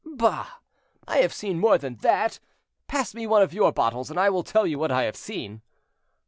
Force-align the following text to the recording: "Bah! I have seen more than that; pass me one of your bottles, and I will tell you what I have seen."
"Bah! 0.03 0.53
I 1.07 1.17
have 1.17 1.31
seen 1.31 1.59
more 1.59 1.77
than 1.77 1.97
that; 1.97 2.39
pass 2.87 3.13
me 3.13 3.27
one 3.27 3.43
of 3.43 3.53
your 3.53 3.71
bottles, 3.71 4.09
and 4.09 4.19
I 4.19 4.31
will 4.31 4.41
tell 4.41 4.65
you 4.65 4.79
what 4.79 4.89
I 4.91 5.03
have 5.03 5.15
seen." 5.15 5.61